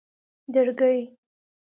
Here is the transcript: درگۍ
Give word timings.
درگۍ 0.53 0.97